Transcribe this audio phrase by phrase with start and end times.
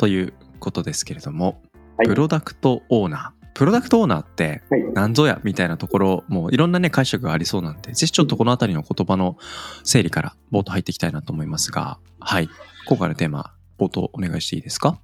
[0.00, 1.60] ということですけれども、
[1.98, 2.08] はい。
[2.08, 3.46] プロダクトオーナー。
[3.52, 4.84] プロダクトオーナーってはい。
[4.94, 9.36] 何ぞやみたいなところもいろんなね解釈がありそうなんでぜひちょっとこの辺りの言葉の
[9.84, 12.48] 整理から冒頭入っていきたいなと思いますがはい。
[12.86, 14.98] 今回のテーマ冒頭お願いしていいですか？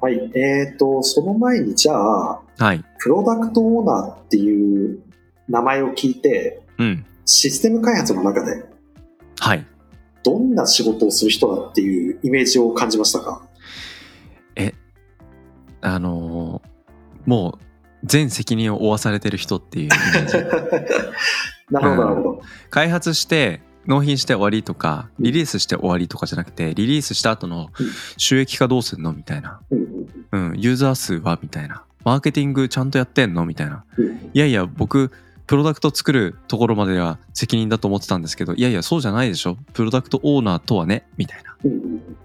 [0.00, 0.14] はい。
[0.36, 2.84] えっ、と、その前に、じゃあ、はい。
[2.98, 4.98] プロダクトオーナーっていう
[5.48, 7.06] 名前を聞いて、うん。
[7.24, 8.64] システム開発の中で、
[9.38, 9.64] はい。
[10.24, 13.46] どんな仕事をする人だっていうイメージを感じましたか？
[15.82, 16.72] あのー
[17.26, 17.64] もう
[18.04, 20.38] 全責任を負わされてる人っていうイメージ。
[21.70, 22.42] なるほど、なるほど。
[22.70, 27.70] 開発して納品して終わりとかリリースして終わりとかじゃなくてリリースした後の
[28.16, 31.84] 収益化どうすんのみたいな、うんユーザー数はみたいな。
[32.04, 33.84] マーケティングちゃんとやってんのみたいな。
[33.96, 34.30] うん。
[34.32, 35.12] いやいや僕
[35.46, 39.56] プロダクト作るところまでは責任だと思ってたんですけどいやいやそうじゃないでしょ。
[39.72, 41.06] プロダクトオーナーとはね。
[41.16, 41.56] みたいな、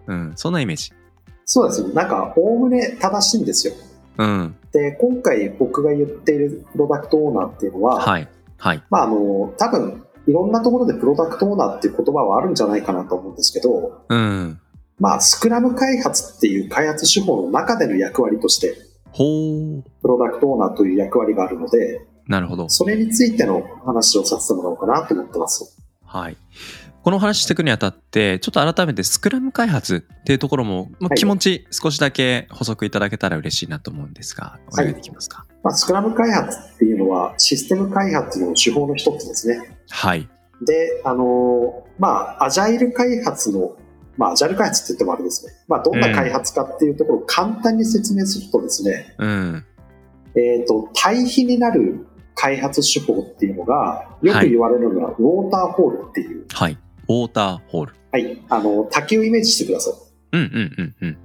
[0.07, 0.91] うん、そんなイメージ
[1.47, 1.93] そうですね。
[1.93, 3.73] なんか、おおむね正しいんですよ。
[4.17, 14.59] うんで、今回僕が言っているプロダクトオーナーっていうのは、はいはいまあ、あの、多分、いろんなところでプロダクトオーナーっていう言葉はあるんじゃないかなと思うんですけど、うん
[14.99, 18.75] まあ、スクラム開発っていう開発手法の中での役割として、
[19.11, 25.77] ほうプロダクトオーナーという役割があるので、なるほどそれについての話をさせてもらおうかなと思ってます。
[26.03, 26.37] はい。
[27.07, 35.45] この話していくにあたって、ちょっと改めてスクラム開発っていうところも、まあはい気持ち少しだけ補足いただけたら嬉しいなと思うんですが、お願いできますか？
[35.63, 39.79] まあ、スクラム開発っていうのはシステム開発の手法の一つですね。
[39.89, 40.27] はい。
[40.65, 42.09] で、あの、ま
[42.39, 43.77] あ、アジャイル開発の、
[44.17, 45.53] まあ、アジャイル開発って言ってもあれですね。
[45.69, 49.65] まあ、どんな開発かっていうところを簡単に説明するとですね、うん。
[50.35, 52.05] えっ、と、対比になる
[52.35, 56.77] 開発手法っていうのが、よく言われるのが、ウォーターホールっていう、はい。
[57.07, 57.93] ウォーターホール。
[58.11, 59.93] はい、あの、滝をイメージしてください。
[60.33, 61.17] うんうんうんうん。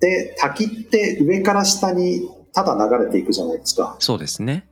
[0.00, 3.96] で、滝って上から下にただ流れていくじゃないですか。
[3.98, 4.66] そうですね。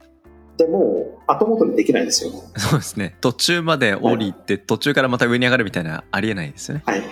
[0.56, 2.32] でもう後戻りできないんですよ。
[2.56, 3.16] そうですね。
[3.20, 6.82] 途中まで降りて、途中からまた上に上がるみたいなありえないですよね。
[6.84, 7.02] はい。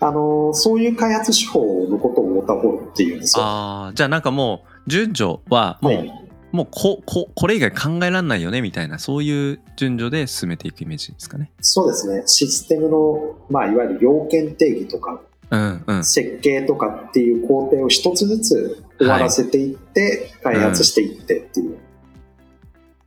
[0.00, 3.44] あの、そういう開発手法のことをウォーターホールっていうんですよ。
[3.44, 11.50] ああ、じゃあなんかもう、順序はもう、はいもうこ、こ、これ以外考えられないよねみたいな、そういう順序で進めていくイメージですかね。
[11.60, 12.22] そうですね。
[12.26, 15.20] システムの、まあ、いわゆる要件定義とか、
[15.50, 16.04] うんうん。
[16.04, 21.76] 設計とかっていう工程を一つずつ終わらせていって、開発していってっていう。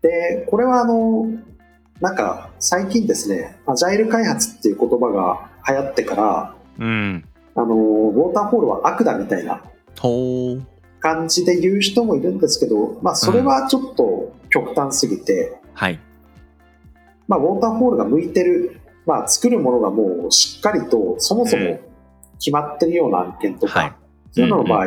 [0.01, 1.27] で、これはあの、
[1.99, 7.23] なんか最近ですね、アジャイル開発っていう言葉が流行ってから、うん。
[7.55, 9.61] あの、ウォーターホールは悪だみたいな。
[11.01, 15.99] 感じで言う人もいるんですけど、まあそれはちょっと極端すぎて、はい。
[17.27, 21.79] まあウォーターホールが向いてる、まあ作るものがもうしっかりとそもそも
[22.39, 23.93] 決まってるような案件とか、はい
[24.33, 24.85] そういうのの場合、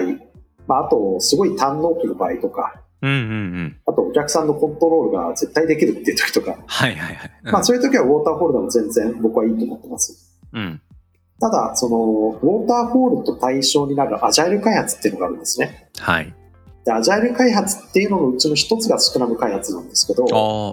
[0.67, 3.23] まああとすごい堪能期の場合とか、うんうんう
[3.65, 3.77] ん。
[3.87, 7.31] あとお客さんのコントロールが絶対できるっていう時とか、はいはいはい。
[7.45, 10.41] うんまあそういう時はウォーターホールでも全然僕はいいと思ってます。
[10.55, 10.81] うん。
[11.41, 11.97] ただ、その、
[12.41, 15.84] ウォーターホールと対象になるアジャイル開発っていうのがあるんですね。
[15.99, 16.35] はい。
[16.85, 20.25] で、アジャイル開発っていうののうちの一つがスクラム開発なんですけど、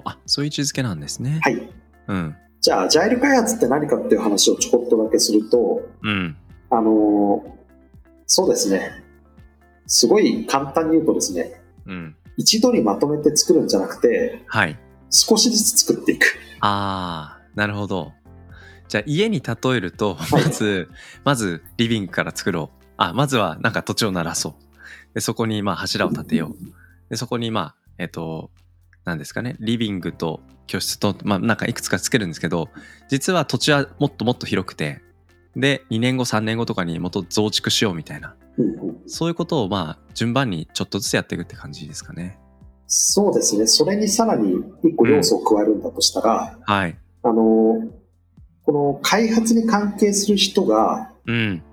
[0.05, 1.39] あそういう位置づけなんですね。
[1.41, 1.69] はい。
[2.07, 2.35] うん。
[2.59, 6.35] じゃあ、アジャイル開発って何かっていう話をちょこっとだけすると、うん。
[6.69, 7.61] あのー
[8.33, 9.03] そうですね。
[9.87, 12.15] すごい簡単に言うとですね、うん。
[12.37, 14.79] 一度にまとめて作るんじゃなくて、はい。
[15.09, 16.37] 少しずつ作っていく。
[16.61, 18.13] ああ、なるほど。
[18.87, 20.89] じゃあ家に例えると、はいまず、
[21.25, 22.83] まずリビングから作ろう。
[22.95, 24.53] あ、まずはなんか土地を鳴らそう。
[25.13, 27.09] で、そこにまあ柱を立てよう。
[27.09, 28.51] で、そこにまあ、えっ、と、
[29.05, 32.69] 何ですかね、リビングと居室と、まあなんかいくつかつけるんですけど、
[33.09, 35.01] 実は土地はもっともっと広くて、
[35.55, 38.35] で、2年後、3年後とかにもっと増築しようみたいな。
[38.57, 42.37] うんうんそういうことをまあ順番にちょっとずつやっていくって感じですかね。
[42.87, 43.65] そうですね。
[43.67, 46.97] それにさらに一個要素を加えるんだとしたら、はい。
[47.23, 48.01] あのー
[48.63, 51.63] この開発に関係する人が、うん。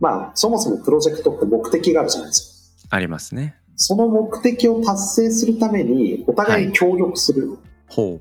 [0.00, 2.55] まあ、そもそもプロジェクトって目的があるじゃないですか。
[2.90, 3.56] ありますね。
[3.76, 7.58] その目的を達成するために、お互いに協力する。
[7.88, 8.20] ほ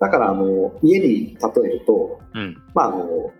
[0.00, 2.38] だから、あの、家に例えると、う。
[2.38, 2.62] うん。
[2.74, 3.32] まあ、あの、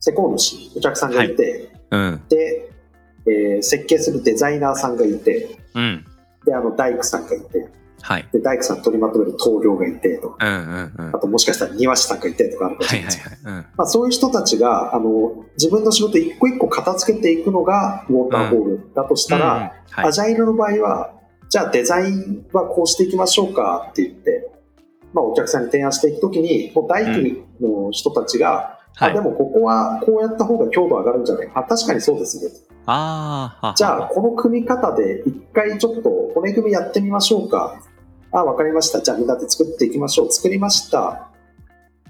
[0.00, 2.22] 施工主、お客さんがいて、うん。
[2.28, 2.70] で、
[3.26, 6.04] えー設計するデザイナーさんがいて、うん。
[6.44, 7.68] で、あの、大工さんがいて、
[8.04, 8.28] はい。
[8.32, 11.06] で、大工さん取りまとめる棟梁がいてとか、うんうんうん。
[11.06, 13.58] はあともしかしたら庭師さんがいてとかあるかもしれないですけどはい。
[13.60, 13.66] うん。
[13.76, 21.12] まあ、そういう人たちが、あの、自分の仕事一個一個片付けていくのがウォーターホールだとしたら、うんうんはいアジャイルの場合は、
[21.48, 24.50] じゃあデザインはこうしていきましょうかって言って、
[25.12, 27.10] まあ、お客さんに提案していくときに、もう大工
[27.60, 28.48] の人たちが、
[28.96, 32.52] はいあでもここはこうやった方が強度上がるんじゃないあ確かにそうですね。
[32.86, 37.80] あじゃあ、この組み方で一回ちょっと骨組みやってみましょうか。
[38.38, 39.00] あ、わかりました。
[39.00, 40.32] じゃあみんなで作っていきましょう。
[40.32, 41.28] 作りました。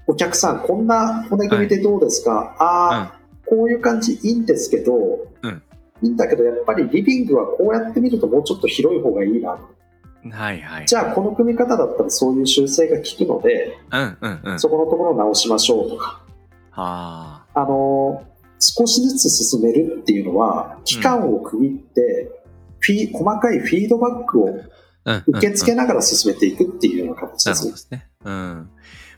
[0.07, 4.95] お客さん、こんな骨組みでどうですか、ああ、こういう感じいいんですけど、
[5.43, 5.63] うん
[6.03, 9.59] いいんだけど、やっぱりリビングはこうやってみるともうちょっと広い方がいいな。
[10.31, 10.87] はいはい。
[10.87, 14.61] じゃあ、この組み方だったらそういう修正が効くので、うんうんうん。
[14.61, 16.23] そこのところを直しましょうとか。
[16.73, 18.35] ああのー
[18.67, 22.31] 少しずつ進めるっていうのは、期間を区切って、
[22.79, 24.59] フィー細かいフィードバックを。
[25.05, 27.77] 受け付けなながら進めていくっていうような形ですねで。
[27.77, 28.09] すね。
[28.25, 28.71] うん。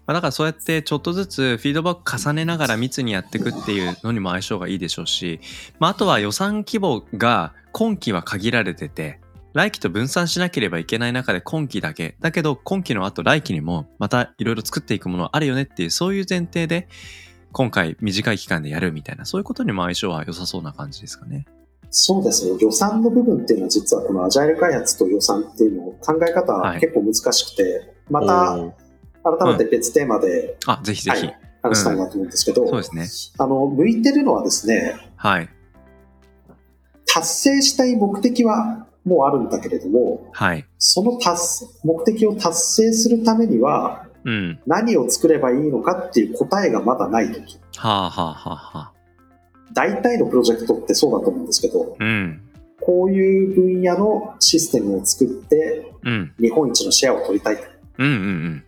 [0.06, 5.40] まあ、だからそうやってちょっとずつフィードバック重ねながら密にやっていくっていうのにも相性がいいでしょうし、
[5.78, 9.20] まあ、あとは予算規模が今期は限られてて、
[9.52, 12.16] 来期と分散しなければいけない中で今期だけ。
[12.20, 16.88] だけど今期の後来期にもまたいろいろ作っていくものあるよねっていうそういう前提で
[17.52, 21.46] 今回短い期間でやるみたいなそういうことにも相性は良さそうな感じですかね。
[21.98, 22.58] そうですね。
[22.60, 31.26] 予算の部分っていうのは実はこのアジャイル開発と予算っていうのを考え方ははい結構難しくて、またおー改めて別テーマであ、ぜひぜひ。
[31.26, 33.42] はい話したいなと思うんですけど、そうですね。
[33.42, 35.48] あの、向いてるのはですね、はい。
[37.06, 40.64] 達成したい目的はもうあるんだけれども、はい。
[40.78, 44.60] その達目的を達成するためにはうん。
[44.66, 47.58] 何を作ればいいのかっていう答えがまだないとき。
[47.76, 48.92] はあはあはあはあ。
[49.72, 52.40] 大体のプロジェクトってそうだと思うんですけど、うん。
[52.80, 56.32] こういう分野のシステムを作ってうん。
[56.38, 57.62] 日本一のシェアを取りたいと。
[57.98, 58.64] うんうんうん。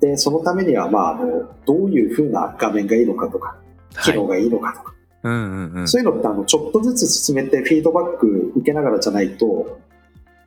[0.00, 3.56] で、そのためには、まあ、あの、どういう風な画面がいいのかとか、
[4.02, 4.16] 機はい。
[4.16, 4.94] 能がいいのかとか、
[5.24, 5.88] うんうんうん。
[5.88, 9.80] そういうのって、あの、ちょっとずつ進めてフィードバック受けながらじゃないと、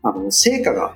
[0.03, 0.95] あの、成果が、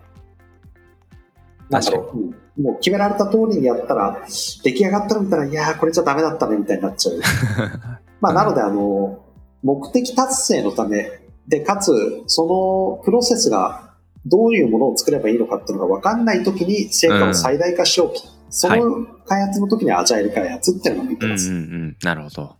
[1.69, 4.23] なんだろう、うんもう決められた通りにやったら、
[4.63, 7.19] 出来上がったら見たら、いやー、これじゃダメだったね、みたいになっちゃう。
[8.23, 9.21] まあ、なので、あの、
[9.63, 11.91] 目的達成のため、で、かつ、
[12.27, 12.45] そ
[12.97, 18.21] のプロセスがどういうものを作ればいいのかっていうのが分かんないときに成果を最大化しようと。
[18.49, 21.51] その開発の時にはアジャイル開発っていうのが見てうんうんます。
[21.51, 21.97] うん。
[22.01, 22.55] なるほど。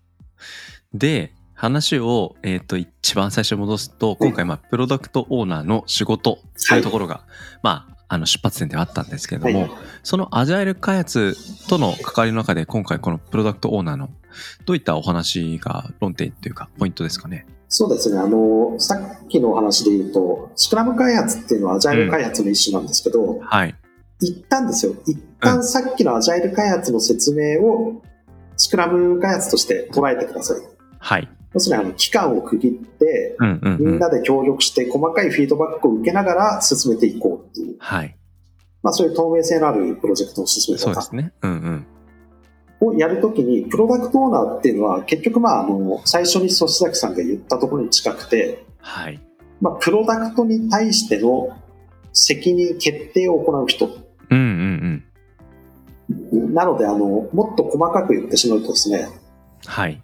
[0.93, 7.23] で、話を、えっ、と、一番最初に戻すと、今回、まあ、プロダクトオーナーの仕事というところが、
[7.61, 9.71] まあ、あの、出発点ではあったんですけれども、はい
[10.03, 11.37] そのアジャイル開発
[11.69, 14.09] との関わりの中で、今回このプロダクトオーナーの、
[14.65, 17.45] どういったお話が論点というか、ポイントですかね？
[17.69, 18.19] そうですね。
[18.19, 23.75] あの、さっきのお話で言うと、スクラム開発っていうのはアジャイル開発の一種なんですけど、はい。
[24.19, 28.01] 一旦ですよ、一旦さっきのアジャイル開発の説明を
[28.57, 30.57] スクラム開発として捉えてください。
[30.99, 31.29] はい。
[31.53, 38.17] 要するにあの期間を区切って、うんなで協力して細かいフィードバックを受けながら進めていこうっていう、はい。
[38.81, 41.33] まあそういう透明性のあるプロジェクトの進め方そうですね。
[41.41, 41.87] うんうん。
[42.81, 49.19] をやるときに、プロダクトオーナーっていうのは結局まああの、最初に粗志崎さんが言ったところに近くて、はい。
[49.61, 51.55] まあプロダクトに対しての
[52.13, 53.85] 責任決定を行う人。
[53.85, 55.03] うんうん
[56.31, 56.53] うん。
[56.53, 59.07] なのであの、もっと細かく言ってしまうとですね、
[59.65, 60.03] はい。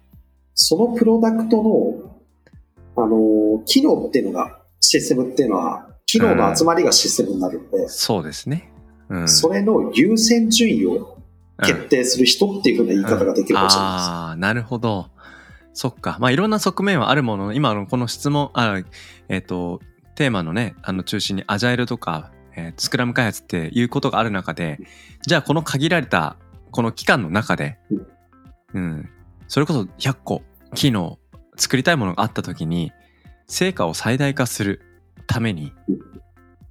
[0.62, 8.70] そのプロダクトの、あの、機能っていうのが、システムっていうのは、機能の集まりがシステムになるんで、そうですね。
[9.08, 9.28] うん。
[9.28, 11.18] それの優先順位を
[11.62, 14.08] 決定する人っていうふうな言い方ができるかもしれないです。
[14.10, 15.06] ああ、なるほど。
[15.72, 16.18] そっか。
[16.20, 18.82] まあ、いろんな側面はあるものの、今のこの質問、あ
[19.30, 19.80] えっ、と、
[20.14, 24.78] テーマのね、あの中心にアジャイルとか、えースクラム開発っていうことがある中で、
[25.22, 26.36] じゃあこの限られた、
[26.70, 27.78] この期間の中で、
[28.74, 29.08] うん、
[29.48, 30.42] それこそ100個
[30.74, 31.18] 機能、
[31.56, 32.92] 作りたいものがあった時に、
[33.46, 34.80] 成果を最大化する
[35.26, 35.72] ために、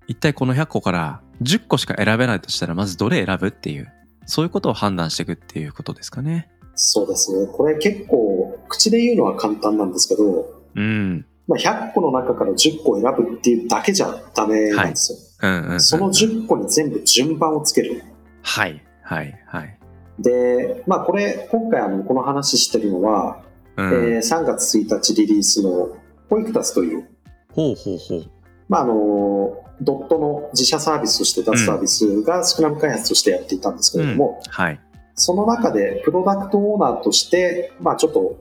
[0.07, 3.91] 一体この100個から10個しか選べないとしたら、まずどれ選ぶっていう、
[4.25, 6.49] そういうことを判断していくっていうことですかね。
[6.75, 7.47] そうですね。
[7.51, 11.25] これ結構、口で言うのは簡単なんですけど、うん。
[11.47, 15.17] まあ、100個の中から10個選ぶっていうだけじゃダメなんですよ。
[15.41, 15.81] うんうん、うん。
[15.81, 18.03] その10個に全部順番をつける。
[18.43, 18.83] はい。
[19.01, 19.43] はい。
[19.47, 19.79] はい。
[20.19, 23.41] で、まあこれ、今回あの、この話してるのは、
[23.79, 24.13] うん。
[24.13, 25.95] えー3月1日リリースの
[26.29, 27.07] ポイクタスという、
[27.53, 28.29] ほうほうほう。
[28.67, 34.79] まああの、ドットの自社サービスとして出すサービスがスクラム開発としてやっていたんですけれども、はい。
[35.15, 38.39] その中でプロダクトオーナーとして、まあちょっと、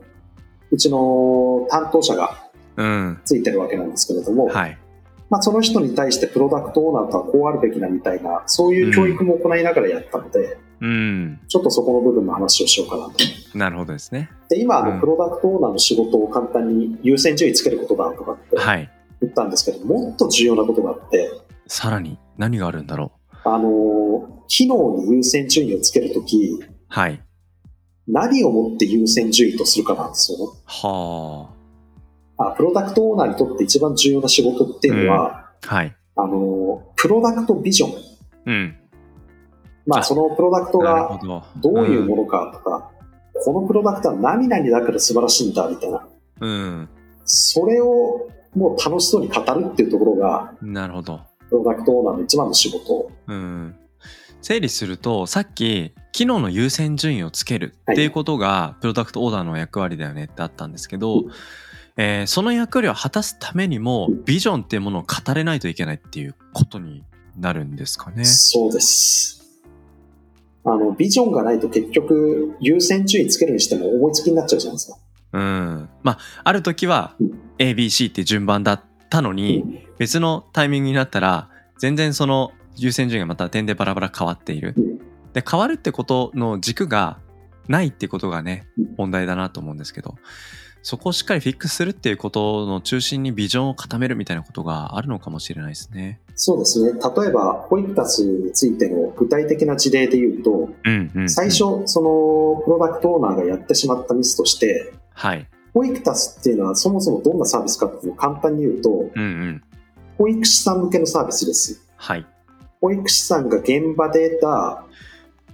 [0.71, 3.21] うちの担当者が、うん。
[3.25, 4.77] ついてるわけなんですけれども、はい。
[5.29, 11.39] まあ、その人に対してプロダクトオーナーとはこうあるべきなみたいな、そういう教育も行いながらやったので、うん。
[11.47, 13.13] ちょっとそこの部分の話をしようかなと。
[13.57, 14.29] なるほどですね。
[14.49, 18.89] で、今、あの、うんプロダクトオーナーの仕事を簡単に優先順位つけることだとかってはい。
[19.21, 21.29] 言ったんですけど、もっと重要なことがあって、
[21.67, 23.11] さらに何があるんだろ
[23.45, 23.49] う？
[23.49, 26.57] あの、機能に優先順位をつけるとき、
[26.87, 27.21] はい。
[28.07, 30.45] 何をもって優先順位とするかなんですよね。
[30.65, 31.58] はあ
[32.55, 35.75] プロダクトオーナーにとって一番重要な仕事っていうのは、あ。
[35.75, 35.95] はい。
[36.15, 37.93] あの、プロダクトビジョン。
[38.45, 38.75] うん。
[38.75, 38.89] あ
[39.85, 41.43] まあ、そのプロダクトがほど。
[41.57, 42.91] どういうものかとか、
[43.43, 46.07] このプロダクトは何々だから素晴らしいんだみたいな。
[46.41, 46.89] うん。
[47.25, 50.73] それをもう楽しそうに語るっていうところが、うん。
[50.73, 51.21] なるほど。
[51.49, 53.11] プロダクトオーナーの一番の仕事。
[53.27, 53.75] うん。
[54.41, 61.25] 整理すると、さっき、機能の優先順位をつけるっていうことが、プロダクトオーダーの役割だよねってあったんですけど、
[62.01, 67.03] えーその役割を果たすためにも、ビジョンっていうものを語れないといけないっていうことに
[67.37, 68.23] なるんですかね。
[68.23, 69.43] そうです。
[70.63, 74.97] あの、ビジョンがないと結局、優先順位つけるにしても思いつきになっちゃうじゃないですか。
[75.33, 75.89] うん。
[76.01, 84.73] まあ、ある時はうん ABC って順番だったのに、別のタイミングになったら、全然その優先順位がまた点でバラバラ変わっている。
[84.77, 84.99] うん
[85.33, 87.19] で、変わるってことの軸が
[87.67, 90.15] ないってことがねうん、問題だなと思うんですけど、
[90.81, 96.21] そこをしっかりフィックスするっていうことの中心にビジョンを固めるみたいなことがあるのかもしれないですね。
[96.35, 96.93] そうですね。
[96.93, 101.29] 例えば、ホイクタスについての具体的な事例で言うと、うんうん、うん。
[101.29, 101.49] 最。
[101.49, 105.45] 初、その、プロダクトオーナーがやってしまったミスとして、はい。
[105.73, 109.63] ホイクタスっていうのはそもそもどんなサービスかっていうのを簡単に言うと、うんうん。
[110.17, 111.81] 保育士さん向けのサービスです。
[111.97, 112.25] はい。
[112.81, 114.85] 保育士さんが現場で得た、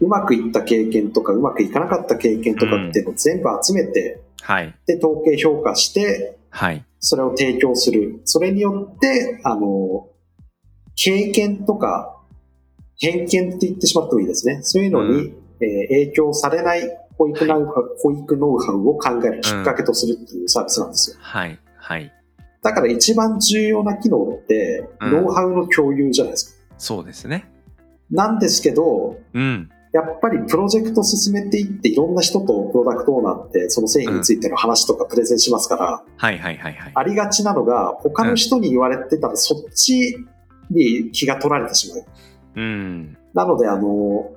[0.01, 4.75] うまくいった経験とか、うまくいかなかった経験とかっていうのを全部集めて、はい。
[4.85, 6.85] で、統計評価して、はい。
[6.99, 8.21] それを提供する。
[8.25, 10.07] それによって、あの、
[10.95, 12.21] 経験とか、
[12.99, 14.59] 偏見って言ってしまってもいいですね。
[14.61, 16.81] そういうのに、えー影響されない
[17.17, 21.17] 保育ノウハウ、保育ノウハウを考えるきっかけとするっていうサービスなんですよ。
[21.19, 21.59] はい。
[21.77, 22.13] はい。
[22.61, 26.75] だから一番重要な機能って、うんノウハウの共有じゃないですか。
[26.77, 27.49] そうですね。
[28.11, 29.69] なんですけど、うん。
[29.95, 36.91] やっぱりプロジェクト進めていっていろんな人とプロダクトオーナーってその製品についての話とかプレゼンしますから、はいはいはいはい。
[36.93, 40.17] ありがちなのが他の人に言われてたらそっち
[40.69, 42.05] に気が取られてしまう。
[42.57, 43.17] うん。
[43.33, 44.33] なのであの、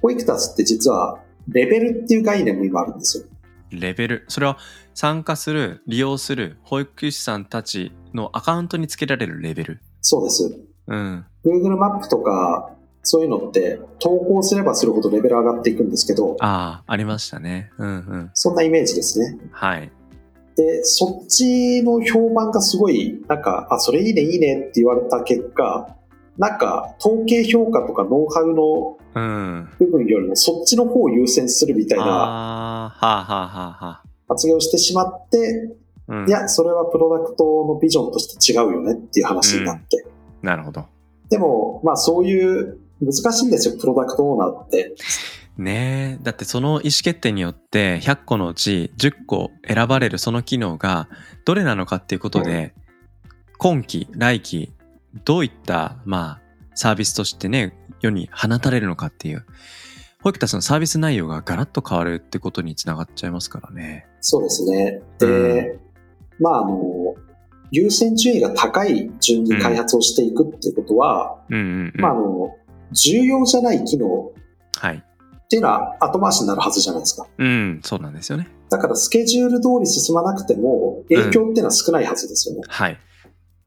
[0.00, 3.24] ホイクタスって実はレベルっていう概念も今あるんですよ。
[3.70, 4.24] レベル？
[4.28, 4.56] それは
[4.94, 9.80] 参加する、利用する保育士さんたちのアカウントにつけられるレベル？
[10.00, 10.58] そうです。
[10.86, 11.26] うん。
[11.44, 12.70] Google マップとか
[13.08, 17.70] そういうのって投稿すればするほどレベル上がっていくんですけど、ああ、ありましたね。
[17.78, 18.30] うんうん。
[18.34, 19.38] そんなイメージですね。
[19.50, 19.90] はい。
[20.56, 25.96] で、そっちの評判がすごい、なんか、あ、それいいね、いいねって言われた結果、
[26.36, 29.68] なんか、統計評価とかノウハウのうん。
[29.78, 35.72] 部分よりもそっちの方を優先するみたいなはあはあはあは発言をしてしまって、
[36.08, 36.12] あ。
[36.14, 36.28] うん。
[36.28, 40.04] いや、それはプロダクトのビジョンとして違うよねっていう話になって。
[40.42, 40.84] なるほど。
[41.30, 44.94] でも、まあそういう、難しいんですよ、プロダクトオーナーって。
[45.56, 46.22] ねえ。
[46.22, 51.08] だってその意思決定によって100個のうち10個選ばれるその機能が
[51.44, 52.74] どれなのかっていうことで、
[53.58, 54.72] 今期、来期、
[55.24, 56.40] どういった、まあ、
[56.74, 59.44] サービスとしてね、世に放たれるのかっていう、
[60.22, 64.06] 保育たちのサービス内容がガラッと変わるってことにつながっちゃいますからね。
[64.20, 65.00] そうですね。
[65.18, 65.78] で、
[66.38, 67.14] まああの、
[67.70, 72.00] 優先順位が高い順に開発をしていくっていうことは、うんうんうん。
[72.00, 72.56] まああの、
[72.92, 74.32] 重要じゃない機能
[74.76, 74.96] はい。
[74.96, 77.26] っていうのは後回しになるはずじゃないですか。
[77.38, 78.48] うん、そうなんですよね。
[78.68, 82.62] だからスケジュール通り進まなくても影響っていうのは少ないはずですよね。
[82.68, 82.98] はい。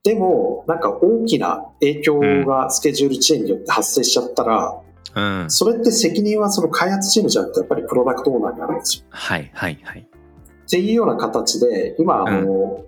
[0.03, 4.79] でも、なんか大きな影響がスケジュールチェーンによって発生しちゃったら、
[5.13, 5.51] うん。
[5.51, 9.05] それって責任はその開発チームじゃなくてやっぱりプロダクトオーナーにあるんですよ。
[9.09, 9.99] はい、はい、はい。
[10.01, 12.85] っていうような形で、今、あの、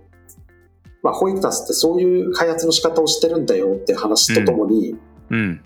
[1.02, 4.96] まあ、ホイクタスってそういう開発の仕方をしてるんだよって話とともに、
[5.30, 5.62] うん。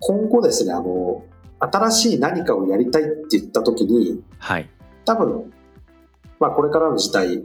[0.00, 1.24] 今後ですね、あの、
[1.58, 4.68] 新しい何かをやりたいって言った時に、はい。
[5.04, 5.52] 多分、
[6.38, 7.44] まあこれからの時代、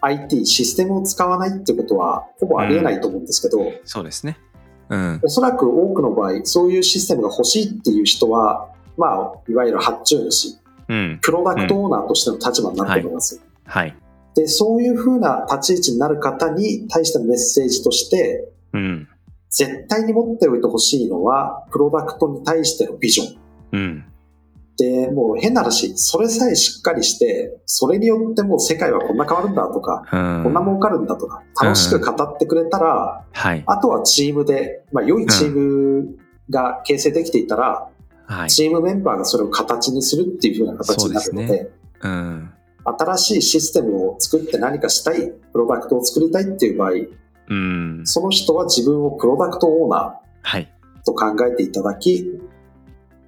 [0.00, 4.38] IT、システムを使わないってことはほぼありえないと思うんですけど、そうですね。
[4.88, 5.20] うん。
[5.24, 10.56] おそらく多くの場合、そういうシステムが欲しいっていう人は、まあ、いわゆる発注主、
[10.88, 11.18] うん。
[11.20, 13.42] プロダクトオーナーとしての立場になると思います。
[13.64, 13.96] はい。
[14.34, 19.08] で、そういう風な立ち位置になる方に対してのメッセージとして、うん。
[19.50, 23.38] 絶対に持っておいてほしいのは、プロダクトに対してのビジョン。
[23.72, 24.04] うん。
[24.78, 30.42] で、もう変な話、それさえしっかりして、それによってもう世界はこんな変わるんだとか、うん。
[30.44, 33.62] こんな儲かるんだとか、楽しく語ってくれたら、はい。
[33.66, 36.18] あとはチームで、まあ良いチーム
[36.50, 37.88] が形成できていたら、
[38.26, 38.50] はい。
[38.50, 41.70] チームメンバーがそれを形にするっていう風な形になるので、です
[42.02, 42.50] うん。
[42.84, 46.90] 新しいシステムを作って何かしたい、プロダクトを作りたいっていう場合、
[47.48, 48.02] うん。
[48.04, 50.72] その人は自分をプロダクトオーナはい。
[51.02, 52.40] ーと考えていただき、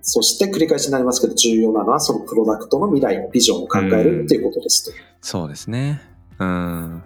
[0.03, 4.93] そして繰り返しになりますけど、重要なのはそのプロダクトの未来、ビジョンを考えるっていうことですと。
[5.21, 6.01] そうですね。
[6.39, 7.03] うん。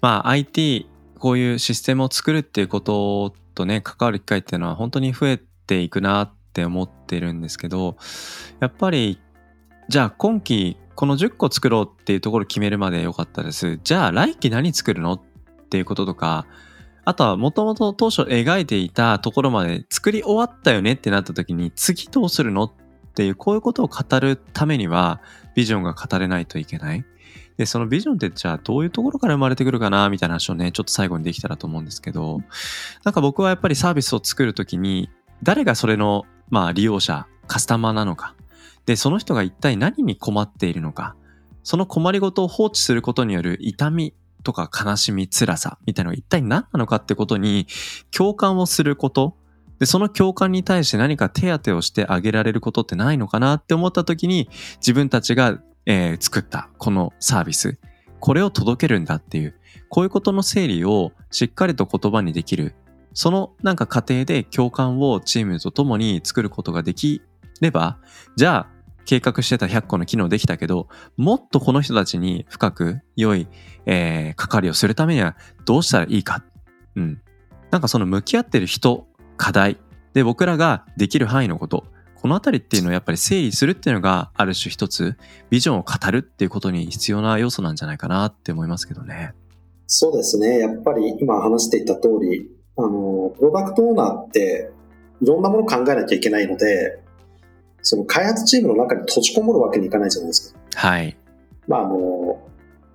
[0.00, 0.86] まあ IT、
[1.18, 7.96] こういうシステムを作るっていうこととね、関わる機会っていうのは本当に増えていくなって思ってるんですけど、
[8.60, 9.20] やっぱり、
[9.88, 13.78] じゃあ今期この10個作ろうっていうところ決めるまでよかったです。
[13.82, 15.20] じゃあ来期何作るのっ
[15.72, 16.44] ていうこととか、
[17.06, 22.72] あとはもともと当初描いていたところまで作り終わったよねってなった時に次どうするのっ
[23.14, 25.22] ていうこういうことを語るためには
[25.54, 27.04] ビジョンが語れないといけない。
[27.56, 32.42] で、そのビジョンってじゃあどういうところから生まれてくるかなみたいな話をね、ちょっと最後にできたらと思うんですけど、
[33.02, 35.08] なんか僕はやっぱりサービスを作るときに、
[35.42, 38.34] 誰がそれの、まあ利用者、カスタマーなのか。
[38.84, 41.16] で、その人が一体何に困っているのか。
[41.62, 47.66] その困りごとを放置することによる痛みとか悲しみ、辛さみたいなのが一体何なのかってことに
[48.10, 49.36] 共感をすること。
[49.78, 57.78] で、その共感に対して何か手当てをしてあげられることってないのかなって思った時に自分たちがえー作ったこのサービス、
[58.20, 59.54] これを届けるんだっていう、
[59.88, 62.74] こういうことの整理をしっかりと言葉にできる。
[63.14, 67.20] そのなんか過程で共感をチームと共に作ることができ
[67.60, 67.98] れば、
[68.36, 73.48] じゃあ計画してた100個の機能できたけど、もっとこの人たちに深く良い、
[73.86, 76.44] えー関わりをするためにはどうしたらいいか。
[76.96, 77.20] うん。
[77.70, 79.06] なんかその向き合ってる人、
[79.36, 79.78] 課題。
[80.14, 81.84] で、僕らができる範囲のこと。
[82.22, 85.16] このあたりっていうのをやっぱり整理するっていうのがある種一つ
[85.50, 89.34] ビジョンを語るっていうことに必要な要素なんじゃないかなって思いますけどね。
[89.88, 90.60] そうですね。
[90.60, 94.70] やっぱり今話していた通り、あの、プロダクトオーナーって
[95.20, 97.01] いろんなものを考えなきゃいけないので、
[97.82, 100.60] その開発チームの中に閉じこもるわけにいかないじゃないですか。
[100.74, 101.16] はい。
[101.68, 102.40] まあ、あの、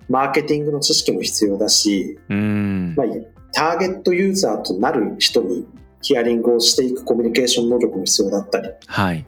[0.08, 3.04] マーケティングの知識も必要だし、うーんま。
[3.04, 3.06] あ、
[3.52, 5.66] ターゲットユーザーとなる人に
[6.02, 9.26] ヒアリングをしていくコミュニケーション能力も必要だったり、はい。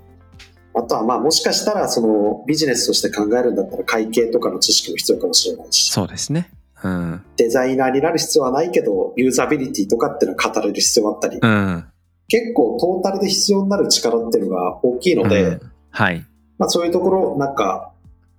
[0.73, 6.51] あとはまあもしかしたらそのビジネスとして考えるんだったら会計とかの知識も必要かもしれないし、そうですね。
[6.83, 7.23] うん。
[7.37, 11.85] デザイナーになる必要はないけど、ユーザビリティとかっていうのは語れる必要があったり、うん。
[12.31, 16.25] 結構トータルで必要になる力っていうのが大きいので、うんはい。
[16.59, 17.93] まあそういうところ、なんか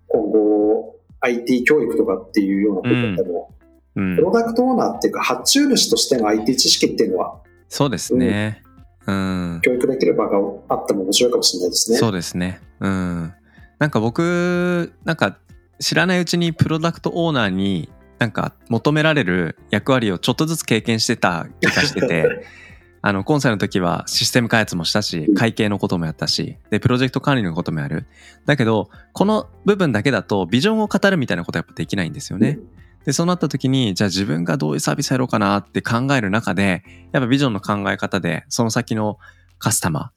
[0.08, 3.54] 今後 IT 教育とかっていうような部分でも、
[3.96, 4.22] うんプ。
[4.22, 8.64] ロダクトオーナーっていうか発注主としての IT 知識っていうのはそうですね。
[9.06, 9.60] うん。
[9.62, 10.38] 教育できる場が
[10.70, 11.98] あっても面白いかもしれないですね。
[11.98, 12.62] そうですね。
[12.80, 13.34] うん。
[13.80, 15.38] なんか僕、なんか
[15.80, 22.46] 知らないうちにプロダクトオーナーになんか求められる役割をちょっとずつ経験してた気がしてて、
[23.04, 28.06] あの、コンサルの時はシステム開発もしたし、会計のこともやったし、で、プロジェクト管理のこともやる。
[28.46, 32.60] だけど、この部分だけだとビジョンを語るみたいなことはやっぱできないんですよね。
[33.06, 39.18] で、そうなった時に、じゃあ自分がどういうサービスやろうかなって考える中で、やっぱビジョンの考え方で、その先の
[39.58, 40.10] カスタマー、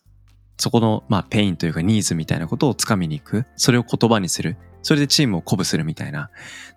[0.58, 3.46] そこの、まあ、ペインというかニーズみたいなことをつかみに行く。
[3.56, 4.56] それを言葉にする。
[4.82, 6.30] それでチームを鼓舞するみたいな。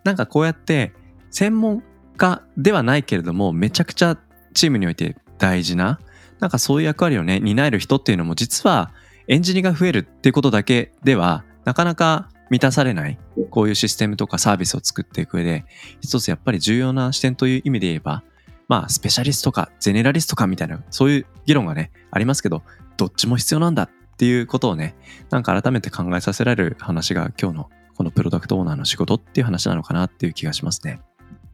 [0.04, 0.93] なんかこうやって、
[1.30, 1.84] 専門
[2.15, 4.17] 家ではないけれども、めちゃくちゃ
[4.54, 6.00] チームにおいて大事な、
[6.39, 8.91] なんかそういう役割をね、担える人っていうのも実は
[9.28, 13.19] エンジニアが増えるっていうことだけでは、なかなか満たされない。
[13.50, 15.65] こういうシステムとかサービスを作っていく上で、
[16.02, 18.23] 一つやっぱり重要な視点という意味で言えば、
[18.67, 22.63] まあ、スペシャリストか、ゼネラリストかみたいな、そういう議論がね、ありますけど、
[22.97, 24.95] どっちも必要なんだっていうことをね、
[25.30, 31.00] なんか改めて考えさせられる話が今日のこのプロダクトオーナーの仕事っていう話なのかなっていう気がしますね。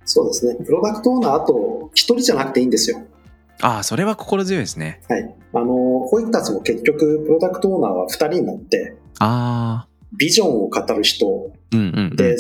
[0.05, 0.55] そうですね。
[0.65, 3.01] プロダクトオーナー、あと、一人じゃなくていいんですよ。
[3.61, 5.01] ああ、それは心強いですね。
[5.09, 5.35] はい。
[5.53, 5.65] あの、
[6.07, 9.87] 保育たちも結局、プロダクトオーナーは二人になって、ああ、
[10.17, 12.15] ビジョンを語る人うんうん、うん。
[12.15, 12.35] で、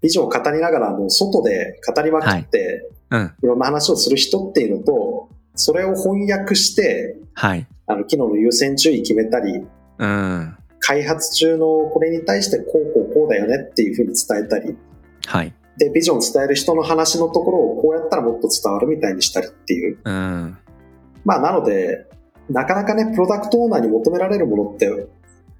[0.00, 3.34] ビジョンを語りながら、もう外で語りまくって、うん。
[3.42, 7.66] いろんな話をする人っていうのと、それを翻訳して、はい。
[7.86, 9.66] あの、機能の優先順位決めたり、
[9.98, 10.56] うん。
[10.80, 14.76] 開発中のこれに対してこうこうこうだよねっていうふうに伝えたり、
[15.26, 15.52] はい。
[15.78, 19.98] で、ビジョンを伝える人の話のところをこうやったらもっと伝わるみたいにしたりっていう。
[20.04, 20.58] うん。
[21.24, 22.06] まあ、なので、
[22.48, 25.08] なかなかね、プロダクトオーナーに求められるものって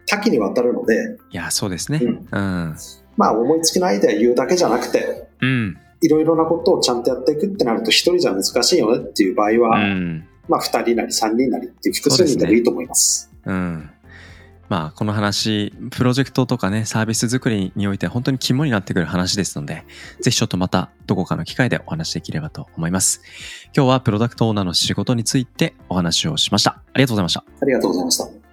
[0.07, 2.01] 多岐にわたるので、いや、そうですね。
[2.03, 2.77] うんうん。
[3.17, 5.77] まあ、思いつきのアイデア言うだけじゃなくて、うん。
[6.01, 10.25] いろいろなことをちゃんとやっていくってなると、一人じゃ難しいよねっていう場合は、うん。
[10.49, 13.31] まあ、二人なり三人なりっていう複数人でもいいと思います。
[13.45, 13.91] うん。
[14.69, 19.85] まあ、この話、プロジェクトとかね、サービス作りにおいて本当に肝になってくる話ですので、
[20.21, 23.23] ぜひちょっとまたどこかの機会でお話できればと思います。
[23.75, 26.83] 今日はプロダクトオーナーの仕事についてお話をしました。
[26.93, 27.45] ありがとうございました。
[27.63, 28.46] ありがとうございました。